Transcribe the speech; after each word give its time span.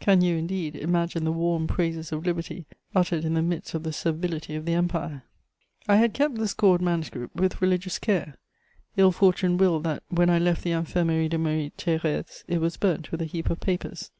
Can 0.00 0.22
you, 0.22 0.36
indeed, 0.38 0.76
imagine 0.76 1.24
the 1.24 1.30
warm 1.32 1.66
praises 1.66 2.10
of 2.10 2.24
liberty 2.24 2.64
uttered 2.94 3.22
in 3.22 3.34
the 3.34 3.42
midst 3.42 3.74
of 3.74 3.82
the 3.82 3.92
servility 3.92 4.54
of 4.54 4.64
the 4.64 4.72
Empire? 4.72 5.24
I 5.86 5.96
had 5.96 6.14
kept 6.14 6.36
the 6.36 6.48
scored 6.48 6.80
manuscript 6.80 7.36
with 7.36 7.60
religious 7.60 7.98
care; 7.98 8.36
ill 8.96 9.12
fortune 9.12 9.58
willed 9.58 9.84
that, 9.84 10.02
when 10.08 10.30
I 10.30 10.38
left 10.38 10.62
the 10.62 10.70
Infirmerie 10.70 11.28
de 11.28 11.36
Marie 11.36 11.72
Thérèse, 11.76 12.44
it 12.48 12.62
was 12.62 12.78
burnt 12.78 13.12
with 13.12 13.20
a 13.20 13.26
heap 13.26 13.50
of 13.50 13.60
papers. 13.60 14.10